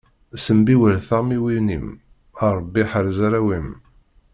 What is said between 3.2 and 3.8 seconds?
arraw-im.